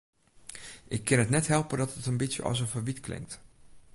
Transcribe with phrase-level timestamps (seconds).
[0.95, 3.33] Ik kin it net helpe dat it in bytsje as in ferwyt klinkt.